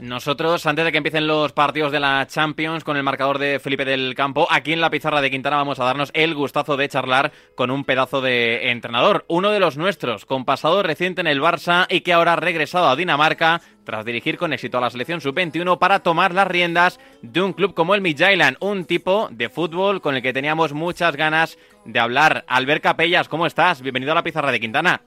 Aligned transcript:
Nosotros, 0.00 0.64
antes 0.66 0.84
de 0.84 0.92
que 0.92 0.98
empiecen 0.98 1.26
los 1.26 1.52
partidos 1.52 1.90
de 1.90 1.98
la 1.98 2.24
Champions 2.28 2.84
con 2.84 2.96
el 2.96 3.02
marcador 3.02 3.38
de 3.38 3.58
Felipe 3.58 3.84
del 3.84 4.14
Campo, 4.14 4.46
aquí 4.48 4.72
en 4.72 4.80
la 4.80 4.90
pizarra 4.90 5.20
de 5.20 5.30
Quintana 5.30 5.56
vamos 5.56 5.80
a 5.80 5.84
darnos 5.84 6.12
el 6.14 6.36
gustazo 6.36 6.76
de 6.76 6.88
charlar 6.88 7.32
con 7.56 7.72
un 7.72 7.84
pedazo 7.84 8.20
de 8.20 8.70
entrenador, 8.70 9.24
uno 9.26 9.50
de 9.50 9.58
los 9.58 9.76
nuestros, 9.76 10.24
con 10.24 10.44
pasado 10.44 10.84
reciente 10.84 11.20
en 11.20 11.26
el 11.26 11.42
Barça 11.42 11.86
y 11.88 12.02
que 12.02 12.12
ahora 12.12 12.34
ha 12.34 12.36
regresado 12.36 12.88
a 12.88 12.94
Dinamarca 12.94 13.60
tras 13.82 14.04
dirigir 14.04 14.38
con 14.38 14.52
éxito 14.52 14.78
a 14.78 14.82
la 14.82 14.90
selección 14.90 15.20
sub-21 15.20 15.80
para 15.80 15.98
tomar 16.00 16.32
las 16.32 16.46
riendas 16.46 17.00
de 17.22 17.42
un 17.42 17.52
club 17.52 17.74
como 17.74 17.96
el 17.96 18.00
Midtjylland, 18.00 18.56
un 18.60 18.84
tipo 18.84 19.28
de 19.32 19.48
fútbol 19.48 20.00
con 20.00 20.14
el 20.14 20.22
que 20.22 20.32
teníamos 20.32 20.74
muchas 20.74 21.16
ganas 21.16 21.58
de 21.84 21.98
hablar. 21.98 22.44
Albert 22.46 22.84
Capellas, 22.84 23.28
¿cómo 23.28 23.46
estás? 23.46 23.82
Bienvenido 23.82 24.12
a 24.12 24.14
la 24.14 24.22
pizarra 24.22 24.52
de 24.52 24.60
Quintana. 24.60 25.00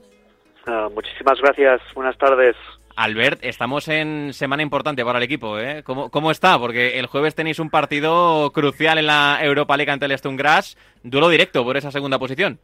Uh, 0.67 0.89
muchísimas 0.89 1.39
gracias, 1.39 1.81
buenas 1.95 2.17
tardes. 2.17 2.57
Albert, 2.95 3.39
estamos 3.43 3.87
en 3.87 4.33
semana 4.33 4.63
importante 4.63 5.03
para 5.03 5.17
el 5.17 5.23
equipo, 5.23 5.59
¿eh? 5.59 5.83
¿Cómo, 5.83 6.09
¿Cómo, 6.09 6.31
está? 6.31 6.57
Porque 6.57 6.99
el 6.99 7.07
jueves 7.07 7.35
tenéis 7.35 7.59
un 7.59 7.69
partido 7.69 8.51
crucial 8.51 8.97
en 8.97 9.07
la 9.07 9.39
Europa 9.41 9.77
League 9.77 9.91
ante 9.91 10.05
el 10.05 10.11
Stone 10.13 10.37
Grass, 10.37 10.77
duelo 11.03 11.29
directo 11.29 11.63
por 11.63 11.77
esa 11.77 11.91
segunda 11.91 12.19
posición. 12.19 12.59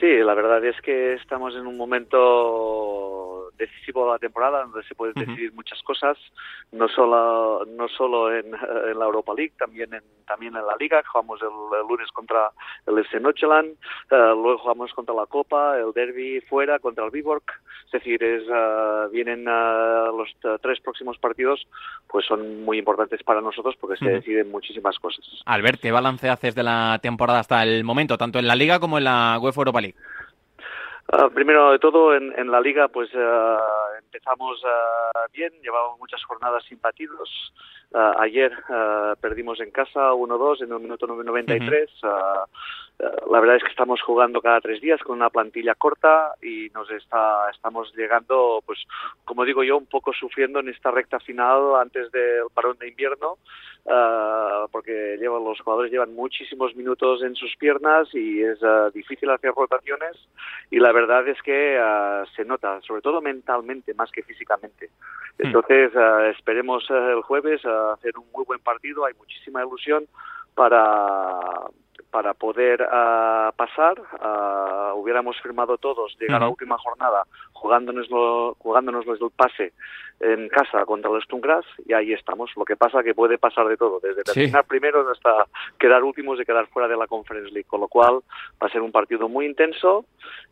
Sí, 0.00 0.16
la 0.24 0.34
verdad 0.34 0.64
es 0.64 0.80
que 0.80 1.12
estamos 1.14 1.54
en 1.54 1.66
un 1.66 1.76
momento 1.76 3.29
decisivo 3.60 4.06
de 4.06 4.12
la 4.12 4.18
temporada 4.18 4.62
donde 4.64 4.82
se 4.84 4.94
pueden 4.94 5.14
decidir 5.14 5.52
muchas 5.52 5.80
cosas, 5.82 6.18
no 6.72 6.88
solo 6.88 7.64
no 7.66 7.88
solo 7.88 8.34
en, 8.34 8.46
en, 8.46 8.98
la 8.98 9.04
Europa 9.04 9.34
League, 9.36 9.52
también 9.58 9.92
en 9.94 10.02
también 10.26 10.54
en 10.56 10.64
la 10.64 10.76
Liga, 10.78 11.02
jugamos 11.04 11.40
el, 11.42 11.48
el 11.48 11.88
lunes 11.88 12.08
contra 12.12 12.50
el 12.86 12.98
FC 12.98 13.18
Nocheland, 13.18 13.70
uh, 14.12 14.34
luego 14.40 14.58
jugamos 14.58 14.92
contra 14.92 15.14
la 15.14 15.26
Copa, 15.26 15.76
el 15.76 15.92
Derby 15.92 16.40
fuera 16.42 16.78
contra 16.78 17.04
el 17.04 17.10
Viborg, 17.10 17.42
es 17.86 17.90
decir, 17.90 18.22
es, 18.22 18.44
uh, 18.48 19.10
vienen 19.10 19.48
uh, 19.48 20.16
los 20.16 20.28
tres 20.62 20.80
próximos 20.80 21.18
partidos, 21.18 21.66
pues 22.08 22.26
son 22.26 22.64
muy 22.64 22.78
importantes 22.78 23.22
para 23.24 23.40
nosotros 23.40 23.74
porque 23.80 23.96
se 23.96 24.08
deciden 24.08 24.50
muchísimas 24.50 24.98
cosas. 25.00 25.24
Albert, 25.46 25.80
¿qué 25.80 25.90
balance 25.90 26.28
haces 26.28 26.54
de 26.54 26.62
la 26.62 27.00
temporada 27.02 27.40
hasta 27.40 27.62
el 27.64 27.82
momento, 27.82 28.16
tanto 28.16 28.38
en 28.38 28.46
la 28.46 28.54
Liga 28.54 28.78
como 28.78 28.98
en 28.98 29.04
la 29.04 29.36
UEFA 29.40 29.62
Europa 29.62 29.80
League? 29.80 29.96
Uh, 31.12 31.28
primero 31.30 31.72
de 31.72 31.80
todo, 31.80 32.14
en, 32.14 32.32
en 32.38 32.52
la 32.52 32.60
liga, 32.60 32.86
pues 32.86 33.12
uh, 33.14 33.58
empezamos 33.98 34.62
uh, 34.62 35.32
bien, 35.32 35.52
llevamos 35.60 35.98
muchas 35.98 36.22
jornadas 36.22 36.62
sin 36.68 36.78
partidos. 36.78 37.52
ayer 37.92 38.52
perdimos 39.20 39.58
en 39.58 39.72
casa 39.72 40.12
1-2 40.12 40.62
en 40.62 40.72
el 40.72 40.78
minuto 40.78 41.08
93. 41.08 41.90
Uh 42.04 42.06
-huh. 42.06 42.46
la 43.32 43.40
verdad 43.40 43.56
es 43.56 43.64
que 43.64 43.70
estamos 43.70 44.00
jugando 44.02 44.40
cada 44.40 44.60
tres 44.60 44.80
días 44.80 45.00
con 45.02 45.16
una 45.16 45.30
plantilla 45.30 45.74
corta 45.74 46.34
y 46.40 46.68
nos 46.72 46.88
está, 46.92 47.50
estamos 47.50 47.92
llegando, 47.96 48.62
pues, 48.64 48.78
como 49.24 49.44
digo 49.44 49.64
yo, 49.64 49.76
un 49.76 49.86
poco 49.86 50.12
sufriendo 50.12 50.60
en 50.60 50.68
esta 50.68 50.92
recta 50.92 51.18
final 51.18 51.74
antes 51.80 52.12
del 52.12 52.44
parón 52.54 52.78
de 52.78 52.88
invierno, 52.88 53.38
porque 53.84 55.16
llevan, 55.18 55.44
los 55.44 55.60
jugadores 55.60 55.90
llevan 55.90 56.14
muchísimos 56.14 56.74
minutos 56.76 57.22
en 57.22 57.34
sus 57.34 57.56
piernas 57.56 58.08
y 58.14 58.42
es 58.42 58.58
difícil 58.92 59.30
hacer 59.30 59.52
rotaciones 59.56 60.16
y 60.70 60.78
la 60.78 60.92
verdad 60.92 61.26
es 61.26 61.40
que 61.42 61.78
uh, 61.80 62.24
se 62.36 62.44
nota, 62.44 62.80
sobre 62.82 63.02
todo 63.02 63.20
mentalmente 63.20 63.92
más 63.94 64.10
que 64.12 64.22
físicamente. 64.22 64.90
Entonces, 65.38 65.92
uh, 65.94 66.30
esperemos 66.30 66.88
uh, 66.90 66.94
el 66.94 67.22
jueves 67.22 67.64
hacer 67.64 68.16
un 68.16 68.26
muy 68.32 68.44
buen 68.44 68.60
partido, 68.60 69.04
hay 69.04 69.14
muchísima 69.14 69.62
ilusión 69.64 70.06
para 70.54 71.40
para 72.10 72.34
poder 72.34 72.82
uh, 72.82 73.52
pasar, 73.56 74.00
uh, 74.00 74.98
hubiéramos 74.98 75.40
firmado 75.40 75.78
todos 75.78 76.16
llegar 76.18 76.36
a 76.36 76.44
la 76.44 76.50
última 76.50 76.78
jornada 76.78 77.24
jugándonos, 77.52 78.08
jugándonos 78.58 79.06
el 79.06 79.30
pase 79.36 79.72
en 80.20 80.48
casa 80.48 80.84
contra 80.84 81.10
el 81.10 81.22
Stungras 81.22 81.64
y 81.86 81.92
ahí 81.92 82.12
estamos. 82.12 82.50
Lo 82.56 82.64
que 82.64 82.76
pasa 82.76 83.02
que 83.02 83.14
puede 83.14 83.38
pasar 83.38 83.66
de 83.68 83.76
todo, 83.76 84.00
desde 84.00 84.22
terminar 84.22 84.62
sí. 84.62 84.68
primero 84.68 85.08
hasta 85.10 85.46
quedar 85.78 86.04
últimos 86.04 86.40
y 86.40 86.44
quedar 86.44 86.66
fuera 86.68 86.88
de 86.88 86.96
la 86.96 87.06
Conference 87.06 87.50
League, 87.50 87.68
con 87.68 87.80
lo 87.80 87.88
cual 87.88 88.20
va 88.62 88.66
a 88.66 88.70
ser 88.70 88.82
un 88.82 88.92
partido 88.92 89.28
muy 89.28 89.46
intenso 89.46 90.04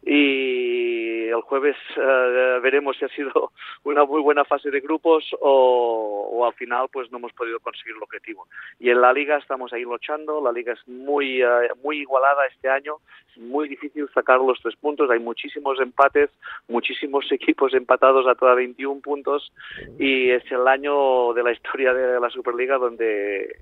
y 0.05 1.29
el 1.29 1.41
jueves 1.43 1.77
uh, 1.97 2.61
veremos 2.63 2.97
si 2.97 3.05
ha 3.05 3.09
sido 3.09 3.53
una 3.85 4.05
muy 4.05 4.23
buena 4.23 4.45
fase 4.45 4.71
de 4.71 4.81
grupos 4.81 5.25
o, 5.41 6.31
o, 6.33 6.47
al 6.47 6.55
final 6.55 6.89
pues 6.91 7.11
no 7.11 7.19
hemos 7.19 7.33
podido 7.33 7.61
conseguir 7.61 7.95
el 7.97 8.03
objetivo. 8.03 8.49
Y 8.79 8.91
en 8.91 9.01
la 9.01 9.13
liga 9.13 9.37
estamos 9.37 9.73
ahí 9.73 9.83
luchando, 9.83 10.41
la 10.43 10.53
liga 10.53 10.73
es 10.73 10.89
muy, 10.89 11.38
muy 11.83 11.99
igualada 12.01 12.47
este 12.47 12.69
año, 12.69 12.97
es 13.31 13.39
muy 13.39 13.69
difícil 13.69 14.09
sacar 14.15 14.41
los 14.41 14.59
tres 14.61 14.77
puntos, 14.77 15.11
hay 15.11 15.21
muchísimos 15.21 15.81
empates, 15.81 16.31
muchísimos 16.69 17.27
equipos 17.33 17.75
empatados 17.75 18.27
a 18.27 18.35
toda 18.35 18.55
21 18.55 19.01
puntos 19.01 19.53
y 19.99 20.31
es 20.31 20.45
el 20.51 20.67
año 20.67 21.33
de 21.35 21.43
la 21.43 21.53
historia 21.53 21.93
de 21.93 22.21
la 22.21 22.31
Superliga 22.31 22.79
donde 22.79 23.57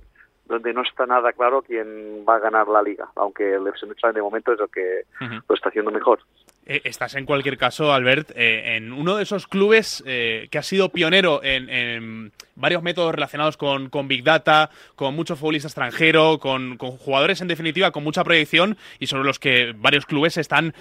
donde 0.46 0.72
no 0.72 0.82
está 0.82 1.06
nada 1.06 1.32
claro 1.32 1.62
quién 1.62 2.24
va 2.28 2.36
a 2.36 2.38
ganar 2.38 2.68
la 2.68 2.82
liga, 2.82 3.08
aunque 3.16 3.54
el 3.54 3.66
FC 3.66 3.86
de 4.12 4.22
momento 4.22 4.52
es 4.52 4.60
el 4.60 4.68
que 4.68 5.02
uh 5.20 5.24
-huh. 5.24 5.42
lo 5.48 5.54
está 5.54 5.70
haciendo 5.70 5.90
mejor. 5.90 6.20
Eh, 6.68 6.82
estás 6.84 7.14
en 7.14 7.26
cualquier 7.26 7.56
caso, 7.56 7.92
Albert, 7.92 8.32
eh, 8.34 8.76
en 8.76 8.92
uno 8.92 9.16
de 9.16 9.22
esos 9.22 9.46
clubes 9.46 10.02
eh, 10.04 10.48
que 10.50 10.58
ha 10.58 10.64
sido 10.64 10.88
pionero 10.88 11.40
en, 11.44 12.32
varios 12.56 12.82
métodos 12.82 13.14
relacionados 13.14 13.56
con, 13.56 13.88
con, 13.88 14.08
Big 14.08 14.24
Data, 14.24 14.70
con 14.96 15.14
mucho 15.14 15.36
futbolista 15.36 15.68
extranjero, 15.68 16.40
con, 16.40 16.76
jugadores 16.78 17.40
en 17.40 17.48
definitiva 17.48 17.92
con 17.92 18.02
mucha 18.02 18.24
proyección 18.24 18.76
y 18.98 19.06
sobre 19.06 19.24
los 19.24 19.38
que 19.38 19.74
varios 19.76 20.06
clubes 20.06 20.38
están 20.38 20.74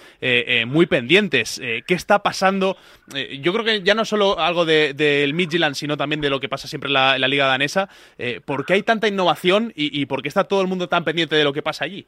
muy 0.68 0.86
pendientes. 0.86 1.60
¿Qué 1.60 1.94
está 1.94 2.24
pasando? 2.24 2.78
yo 3.42 3.52
creo 3.52 3.66
que 3.66 3.84
ya 3.84 3.94
no 3.94 4.06
solo 4.06 4.40
algo 4.40 4.66
del 4.66 4.96
de, 4.96 5.26
de 5.28 5.34
Midtjylland, 5.34 5.76
sino 5.76 5.98
también 5.98 6.22
de 6.22 6.30
lo 6.30 6.40
que 6.40 6.48
pasa 6.48 6.70
siempre 6.70 6.88
en 6.88 6.94
la, 6.94 7.16
en 7.16 7.22
la 7.22 7.28
liga 7.28 7.46
danesa. 7.46 7.90
¿Por 8.46 8.66
qué 8.66 8.74
hay 8.74 8.84
tanta 8.84 9.10
innovación 9.10 9.74
y, 9.76 10.00
y 10.00 10.06
por 10.06 10.22
qué 10.22 10.30
está 10.30 10.46
todo 10.46 10.62
el 10.62 10.68
mundo 10.68 10.88
tan 10.88 11.04
pendiente 11.04 11.36
de 11.36 11.44
lo 11.44 11.52
que 11.52 11.62
pasa 11.62 11.84
allí? 11.84 12.08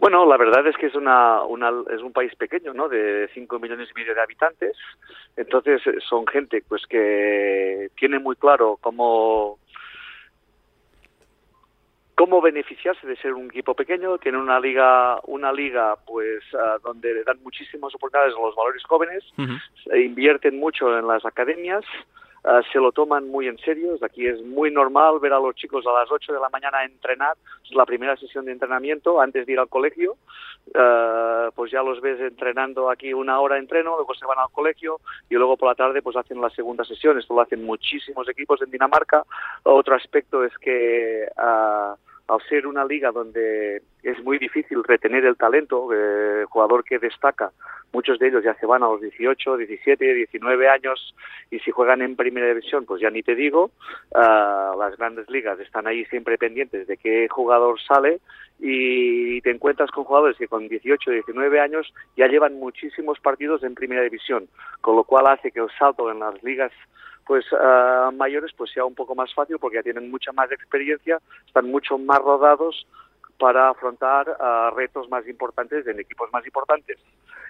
Bueno, 0.00 0.24
la 0.24 0.38
verdad 0.38 0.66
es 0.66 0.76
que 0.78 0.86
es 0.86 0.94
una, 0.94 1.42
una 1.42 1.70
es 1.94 2.00
un 2.00 2.12
país 2.12 2.34
pequeño, 2.34 2.72
¿no? 2.72 2.88
De 2.88 3.28
5 3.34 3.58
millones 3.58 3.90
y 3.90 3.98
medio 3.98 4.14
de 4.14 4.22
habitantes. 4.22 4.74
Entonces 5.36 5.82
son 6.08 6.26
gente 6.26 6.64
pues 6.66 6.86
que 6.86 7.90
tiene 7.96 8.18
muy 8.18 8.34
claro 8.36 8.78
cómo 8.80 9.58
cómo 12.14 12.40
beneficiarse 12.40 13.06
de 13.06 13.16
ser 13.16 13.34
un 13.34 13.46
equipo 13.46 13.74
pequeño, 13.74 14.18
tiene 14.18 14.38
una 14.38 14.58
liga, 14.58 15.18
una 15.24 15.52
liga 15.52 15.96
pues 16.06 16.42
uh, 16.52 16.78
donde 16.82 17.14
le 17.14 17.24
dan 17.24 17.42
muchísimas 17.42 17.94
oportunidades 17.94 18.34
a 18.36 18.40
los 18.40 18.54
valores 18.54 18.82
jóvenes, 18.84 19.24
uh 19.38 19.42
-huh. 19.42 20.04
invierten 20.04 20.58
mucho 20.58 20.98
en 20.98 21.06
las 21.06 21.24
academias, 21.24 21.82
Uh, 22.42 22.62
se 22.72 22.78
lo 22.78 22.90
toman 22.92 23.28
muy 23.28 23.48
en 23.48 23.58
serio. 23.58 23.96
Aquí 24.02 24.26
es 24.26 24.42
muy 24.42 24.70
normal 24.70 25.18
ver 25.20 25.32
a 25.32 25.38
los 25.38 25.54
chicos 25.54 25.84
a 25.86 25.92
las 25.92 26.10
8 26.10 26.32
de 26.32 26.40
la 26.40 26.48
mañana 26.48 26.84
entrenar. 26.84 27.36
Es 27.64 27.74
la 27.74 27.84
primera 27.84 28.16
sesión 28.16 28.46
de 28.46 28.52
entrenamiento 28.52 29.20
antes 29.20 29.46
de 29.46 29.52
ir 29.52 29.58
al 29.58 29.68
colegio. 29.68 30.16
Uh, 30.74 31.50
pues 31.54 31.70
ya 31.72 31.82
los 31.82 32.00
ves 32.00 32.20
entrenando 32.20 32.90
aquí 32.90 33.12
una 33.12 33.40
hora 33.40 33.58
entreno, 33.58 33.96
luego 33.96 34.14
se 34.14 34.26
van 34.26 34.38
al 34.38 34.50
colegio 34.52 35.00
y 35.28 35.34
luego 35.34 35.56
por 35.56 35.68
la 35.68 35.74
tarde 35.74 36.00
pues 36.00 36.16
hacen 36.16 36.40
la 36.40 36.50
segunda 36.50 36.84
sesión. 36.84 37.18
Esto 37.18 37.34
lo 37.34 37.42
hacen 37.42 37.64
muchísimos 37.64 38.28
equipos 38.28 38.62
en 38.62 38.70
Dinamarca. 38.70 39.24
Otro 39.64 39.94
aspecto 39.94 40.44
es 40.44 40.56
que 40.58 41.26
uh, 41.36 41.94
al 42.30 42.40
ser 42.48 42.66
una 42.66 42.84
liga 42.84 43.10
donde 43.10 43.82
es 44.02 44.22
muy 44.22 44.38
difícil 44.38 44.82
retener 44.84 45.24
el 45.24 45.36
talento, 45.36 45.88
eh, 45.92 46.44
jugador 46.48 46.84
que 46.84 46.98
destaca, 46.98 47.50
muchos 47.92 48.18
de 48.18 48.28
ellos 48.28 48.44
ya 48.44 48.54
se 48.54 48.66
van 48.66 48.82
a 48.82 48.86
los 48.86 49.00
18, 49.00 49.56
17, 49.56 50.14
19 50.14 50.68
años 50.68 51.14
y 51.50 51.58
si 51.58 51.70
juegan 51.70 52.02
en 52.02 52.16
primera 52.16 52.46
división, 52.48 52.84
pues 52.86 53.00
ya 53.02 53.10
ni 53.10 53.22
te 53.22 53.34
digo, 53.34 53.70
uh, 54.12 54.78
las 54.78 54.96
grandes 54.96 55.28
ligas 55.28 55.58
están 55.58 55.86
ahí 55.86 56.04
siempre 56.06 56.38
pendientes 56.38 56.86
de 56.86 56.96
qué 56.96 57.28
jugador 57.28 57.80
sale 57.80 58.20
y 58.60 59.40
te 59.40 59.50
encuentras 59.50 59.90
con 59.90 60.04
jugadores 60.04 60.36
que 60.36 60.46
con 60.46 60.68
18, 60.68 61.10
19 61.10 61.60
años 61.60 61.92
ya 62.16 62.28
llevan 62.28 62.54
muchísimos 62.54 63.18
partidos 63.18 63.64
en 63.64 63.74
primera 63.74 64.02
división, 64.02 64.48
con 64.80 64.96
lo 64.96 65.04
cual 65.04 65.26
hace 65.26 65.50
que 65.50 65.60
el 65.60 65.70
salto 65.78 66.10
en 66.10 66.20
las 66.20 66.40
ligas 66.42 66.72
pues 67.30 67.44
uh, 67.52 68.10
mayores 68.10 68.50
pues 68.56 68.72
sea 68.72 68.84
un 68.84 68.96
poco 68.96 69.14
más 69.14 69.32
fácil 69.32 69.56
porque 69.60 69.76
ya 69.76 69.84
tienen 69.84 70.10
mucha 70.10 70.32
más 70.32 70.50
experiencia, 70.50 71.20
están 71.46 71.70
mucho 71.70 71.96
más 71.96 72.18
rodados 72.18 72.84
para 73.38 73.68
afrontar 73.68 74.28
uh, 74.30 74.74
retos 74.74 75.08
más 75.08 75.24
importantes 75.28 75.86
en 75.86 76.00
equipos 76.00 76.28
más 76.32 76.44
importantes. 76.44 76.98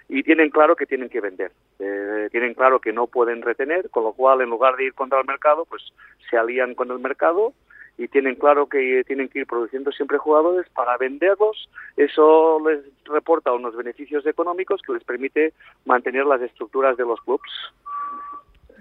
Y 0.07 0.21
tienen 0.21 0.51
claro 0.51 0.75
que 0.75 0.85
tienen 0.85 1.09
que 1.09 1.19
vender, 1.19 1.51
eh, 1.79 2.27
tienen 2.29 2.53
claro 2.53 2.79
que 2.79 2.93
no 2.93 3.07
pueden 3.07 3.41
retener, 3.41 3.89
con 3.89 4.03
lo 4.03 4.13
cual 4.13 4.41
en 4.41 4.51
lugar 4.51 4.75
de 4.75 4.83
ir 4.83 4.93
contra 4.93 5.19
el 5.19 5.25
mercado, 5.25 5.65
pues 5.65 5.81
se 6.29 6.37
alían 6.37 6.75
con 6.75 6.91
el 6.91 6.99
mercado 6.99 7.51
y 7.97 8.07
tienen 8.07 8.35
claro 8.35 8.67
que 8.67 9.03
tienen 9.07 9.29
que 9.29 9.39
ir 9.39 9.47
produciendo 9.47 9.91
siempre 9.91 10.19
jugadores 10.19 10.69
para 10.75 10.95
venderlos. 10.97 11.67
Eso 11.97 12.61
les 12.69 12.81
reporta 13.05 13.51
unos 13.51 13.75
beneficios 13.75 14.27
económicos 14.27 14.79
que 14.85 14.93
les 14.93 15.03
permite 15.03 15.53
mantener 15.85 16.27
las 16.27 16.41
estructuras 16.43 16.97
de 16.97 17.05
los 17.05 17.19
clubes. 17.21 17.51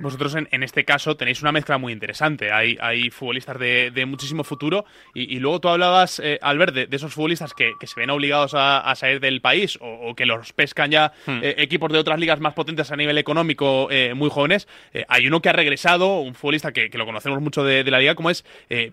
Vosotros 0.00 0.34
en, 0.34 0.62
este 0.62 0.84
caso 0.86 1.16
tenéis 1.16 1.42
una 1.42 1.52
mezcla 1.52 1.76
muy 1.76 1.92
interesante. 1.92 2.50
Hay, 2.52 2.78
hay 2.80 3.10
futbolistas 3.10 3.58
de, 3.58 4.06
muchísimo 4.06 4.44
futuro 4.44 4.86
y, 5.14 5.38
luego 5.38 5.60
tú 5.60 5.68
hablabas, 5.68 6.20
eh, 6.20 6.38
Albert, 6.40 6.74
de, 6.74 6.96
esos 6.96 7.12
futbolistas 7.12 7.52
que, 7.52 7.74
se 7.82 8.00
ven 8.00 8.08
obligados 8.08 8.52
a, 8.54 8.94
salir 8.94 9.20
del 9.20 9.40
país 9.40 9.78
o, 9.80 10.14
que 10.14 10.24
los 10.24 10.52
pescan 10.52 10.90
ya 10.90 11.12
hmm. 11.26 11.40
eh, 11.42 11.54
equipos 11.58 11.92
de 11.92 11.98
otras 11.98 12.18
ligas 12.18 12.40
más 12.40 12.54
potentes 12.54 12.90
a 12.90 12.96
nivel 12.96 13.18
económico 13.18 13.88
eh, 13.90 14.14
muy 14.14 14.30
jóvenes. 14.30 14.68
hay 15.08 15.26
uno 15.26 15.42
que 15.42 15.50
ha 15.50 15.52
regresado, 15.52 16.20
un 16.20 16.34
futbolista 16.34 16.72
que, 16.72 16.88
lo 16.94 17.04
conocemos 17.04 17.40
mucho 17.40 17.62
de, 17.62 17.84
la 17.84 17.98
liga, 17.98 18.14
como 18.14 18.30
es 18.30 18.44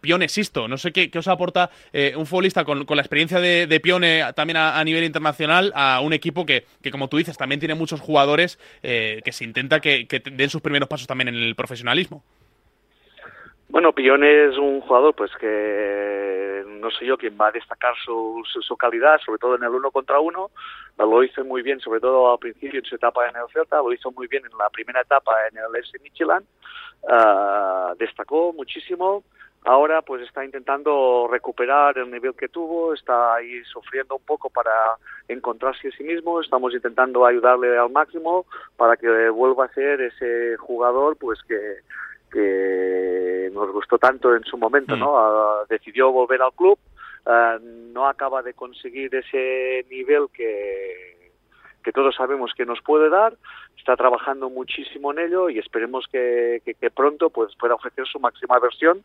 Pione 0.01 0.27
Sisto. 0.27 0.67
No 0.67 0.77
sé 0.77 0.91
qué, 0.91 1.09
os 1.17 1.27
aporta 1.27 1.69
un 2.15 2.25
futbolista 2.25 2.65
con, 2.65 2.85
la 2.87 3.01
experiencia 3.01 3.39
de, 3.39 3.79
Pione 3.79 4.23
también 4.35 4.57
a, 4.57 4.83
nivel 4.83 5.03
internacional 5.03 5.71
a 5.75 6.01
un 6.01 6.13
equipo 6.13 6.45
que, 6.45 6.65
como 6.91 7.07
tú 7.07 7.17
dices, 7.17 7.37
también 7.37 7.59
tiene 7.59 7.75
muchos 7.75 8.01
jugadores 8.01 8.59
que 8.81 9.31
se 9.31 9.43
intenta 9.45 9.79
que, 9.79 10.07
que 10.07 10.19
den 10.19 10.49
sus 10.49 10.61
primeros 10.61 10.89
pasos 10.89 10.96
también 11.05 11.27
en 11.27 11.35
el 11.35 11.55
profesionalismo. 11.55 12.23
Bueno, 13.69 13.91
Pillón 13.91 14.23
es 14.23 14.57
un 14.57 14.79
jugador 14.81 15.13
pues 15.13 15.31
que 15.39 16.63
no 16.65 16.89
sé 16.91 17.05
yo 17.05 17.17
quién 17.17 17.37
va 17.39 17.47
a 17.49 17.51
destacar 17.51 17.93
su, 18.03 18.41
su, 18.45 18.77
calidad, 18.77 19.19
sobre 19.25 19.39
todo 19.39 19.55
en 19.55 19.63
el 19.63 19.69
uno 19.69 19.91
contra 19.91 20.19
uno. 20.19 20.51
Lo 20.97 21.23
hizo 21.23 21.43
muy 21.43 21.61
bien, 21.61 21.79
sobre 21.81 21.99
todo 21.99 22.31
al 22.31 22.39
principio 22.39 22.79
en 22.79 22.85
su 22.85 22.95
etapa 22.95 23.27
en 23.27 23.35
el 23.35 23.47
Celta, 23.51 23.77
lo 23.77 23.91
hizo 23.93 24.11
muy 24.11 24.27
bien 24.27 24.43
en 24.49 24.57
la 24.57 24.69
primera 24.69 25.01
etapa 25.01 25.33
en 25.51 25.57
el 25.57 25.75
S 25.83 25.91
Michelin. 26.01 26.47
Ah, 27.09 27.93
destacó 27.99 28.53
muchísimo. 28.53 29.23
Ahora 29.67 30.01
pues 30.01 30.21
está 30.21 30.45
intentando 30.45 31.27
recuperar 31.29 31.97
el 31.97 32.09
nivel 32.09 32.33
que 32.35 32.47
tuvo, 32.47 32.93
está 32.93 33.35
ahí 33.35 33.61
sufriendo 33.65 34.15
un 34.15 34.23
poco 34.23 34.49
para 34.49 34.71
encontrarse 35.27 35.89
a 35.89 35.91
sí 35.91 36.05
mismo, 36.05 36.39
estamos 36.39 36.73
intentando 36.73 37.25
ayudarle 37.25 37.77
al 37.77 37.91
máximo 37.91 38.45
para 38.77 38.95
que 38.95 39.27
vuelva 39.29 39.65
a 39.65 39.73
ser 39.73 39.99
ese 39.99 40.55
jugador 40.55 41.17
pues 41.17 41.39
que, 41.43 41.79
que 42.31 43.49
nos 43.53 43.69
gustó 43.73 43.97
tanto 43.97 44.33
en 44.33 44.45
su 44.45 44.57
momento, 44.57 44.95
¿no? 44.95 45.19
Ah, 45.19 45.65
decidió 45.67 46.13
volver 46.13 46.41
al 46.41 46.53
club, 46.53 46.79
ah, 47.25 47.57
no 47.61 48.07
acaba 48.07 48.41
de 48.41 48.53
conseguir 48.53 49.13
ese 49.13 49.85
nivel 49.89 50.27
que 50.31 51.17
que 51.83 51.93
todos 51.93 52.15
sabemos 52.15 52.51
que 52.53 52.65
nos 52.65 52.81
puede 52.81 53.09
dar, 53.09 53.37
está 53.77 53.95
trabajando 53.95 54.49
muchísimo 54.49 55.11
en 55.13 55.19
ello 55.19 55.49
y 55.49 55.59
esperemos 55.59 56.05
que, 56.11 56.61
pronto 56.95 57.29
pues 57.29 57.55
pueda 57.55 57.75
ofrecer 57.75 58.05
su 58.07 58.19
máxima 58.19 58.59
versión, 58.59 59.03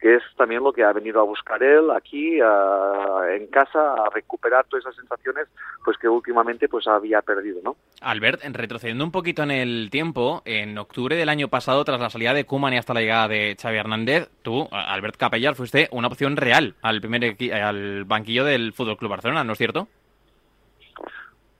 que 0.00 0.16
es 0.16 0.22
también 0.36 0.62
lo 0.62 0.72
que 0.72 0.82
ha 0.82 0.92
venido 0.92 1.20
a 1.20 1.24
buscar 1.24 1.62
él 1.62 1.90
aquí 1.90 2.38
en 2.38 3.46
casa, 3.48 3.94
a 3.94 4.10
recuperar 4.12 4.64
todas 4.66 4.84
esas 4.84 4.96
sensaciones 4.96 5.48
pues 5.84 5.96
que 5.98 6.08
últimamente 6.08 6.68
pues 6.68 6.86
había 6.86 7.22
perdido, 7.22 7.60
¿no? 7.62 7.76
Albert, 8.00 8.42
retrocediendo 8.44 9.04
un 9.04 9.12
poquito 9.12 9.42
en 9.42 9.50
el 9.50 9.88
tiempo, 9.90 10.42
en 10.44 10.76
octubre 10.78 11.16
del 11.16 11.28
año 11.28 11.48
pasado, 11.48 11.84
tras 11.84 12.00
la 12.00 12.10
salida 12.10 12.34
de 12.34 12.44
Kuman 12.44 12.74
y 12.74 12.78
hasta 12.78 12.94
la 12.94 13.00
llegada 13.00 13.28
de 13.28 13.56
Xavi 13.60 13.76
Hernández, 13.76 14.30
tú, 14.42 14.68
Albert 14.72 15.16
Capellar, 15.16 15.54
fuiste 15.54 15.88
una 15.92 16.08
opción 16.08 16.36
real 16.36 16.74
al 16.82 17.00
primer 17.00 17.36
al 17.52 18.04
banquillo 18.04 18.44
del 18.44 18.72
Fútbol 18.72 18.96
Club 18.96 19.10
Barcelona, 19.10 19.44
¿no 19.44 19.52
es 19.52 19.58
cierto? 19.58 19.88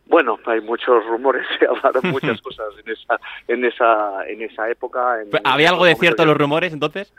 Bueno, 0.07 0.39
hay 0.47 0.61
muchos 0.61 1.05
rumores, 1.07 1.47
se 1.59 1.67
hablaron 1.67 2.13
muchas 2.13 2.41
cosas 2.41 2.67
en 2.85 2.93
esa, 2.93 3.21
en 3.49 3.65
esa, 3.65 4.29
en 4.29 4.43
esa 4.43 4.71
época. 4.71 5.19
¿Había 5.45 5.71
algo 5.71 5.85
de 5.85 5.95
cierto 5.95 6.23
en 6.23 6.29
los 6.29 6.37
rumores 6.37 6.73
entonces? 6.73 7.13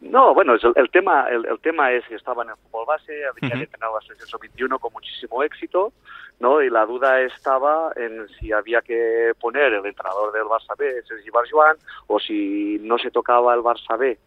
No, 0.00 0.34
bueno, 0.34 0.54
el, 0.54 0.90
tema, 0.90 1.26
el, 1.28 1.58
tema 1.60 1.90
es 1.90 2.04
que 2.06 2.14
estaba 2.14 2.44
en 2.44 2.50
el 2.50 2.56
fútbol 2.56 2.84
base, 2.86 3.12
había 3.24 3.62
entrenado 3.62 3.96
a 3.96 4.00
la 4.00 4.38
21 4.40 4.78
con 4.78 4.92
muchísimo 4.92 5.42
éxito, 5.42 5.92
¿no? 6.38 6.62
Y 6.62 6.70
la 6.70 6.84
duda 6.84 7.22
estaba 7.22 7.92
en 7.96 8.28
si 8.38 8.52
había 8.52 8.82
que 8.82 9.32
poner 9.40 9.72
el 9.72 9.86
entrenador 9.86 10.32
del 10.32 10.44
Barça 10.44 10.76
B, 10.76 11.02
Sergi 11.08 11.30
Barjuan, 11.30 11.76
o 12.06 12.20
si 12.20 12.78
no 12.82 12.98
se 12.98 13.10
tocaba 13.10 13.54
el 13.54 13.62
Barça 13.62 13.98
B 13.98 14.18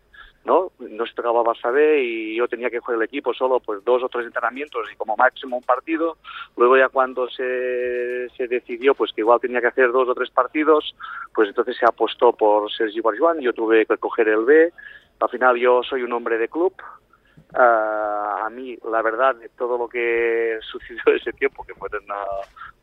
¿no? 0.46 0.72
No 0.80 1.06
se 1.06 1.14
tocaba 1.14 1.44
Barça 1.44 1.72
B 1.72 2.04
y 2.04 2.36
yo 2.36 2.48
tenía 2.48 2.70
que 2.70 2.80
jugar 2.80 2.98
el 2.98 3.04
equipo 3.04 3.34
solo 3.34 3.60
pues 3.60 3.84
dos 3.84 4.04
o 4.04 4.10
tres 4.10 4.26
entrenamientos 4.26 4.88
y 4.92 4.96
como 4.96 5.16
máximo 5.16 5.58
un 5.58 5.64
partido. 5.64 6.18
Luego 6.58 6.78
ya 6.78 6.90
cuando 6.90 7.30
se, 7.30 8.30
se 8.36 8.48
decidió 8.48 8.96
pues 8.96 9.12
que 9.14 9.22
igual 9.22 9.40
tenía 9.40 9.62
que 9.62 9.68
hacer 9.68 9.92
dos 9.92 10.08
o 10.08 10.16
tres 10.16 10.30
partidos, 10.30 10.96
pues 11.34 11.50
entonces 11.50 11.78
se 11.78 11.86
apostó 11.86 12.34
por 12.34 12.72
Sergi 12.72 13.02
Barjuan, 13.02 13.40
yo 13.40 13.54
tuve 13.54 13.86
que 13.86 13.98
coger 13.98 14.30
el 14.30 14.46
B. 14.46 14.72
Al 15.20 15.30
final 15.30 15.58
yo 15.58 15.82
soy 15.84 16.04
un 16.04 16.14
hombre 16.14 16.38
de 16.38 16.48
club, 16.48 16.74
Uh, 17.52 18.46
a 18.46 18.50
mí, 18.52 18.78
la 18.92 19.02
verdad, 19.02 19.36
de 19.36 19.50
todo 19.50 19.76
lo 19.76 19.90
que 19.90 20.60
sucedió 20.72 21.02
ese 21.16 21.34
tiempo, 21.34 21.64
que 21.64 21.74
fueron 21.74 22.04